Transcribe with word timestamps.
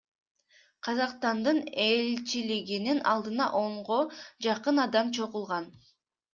Казакстандын 0.87 1.59
элчилигинин 1.83 3.03
алдына 3.13 3.49
онго 3.63 4.01
жакын 4.49 4.85
адам 4.89 5.17
чогулган. 5.21 5.73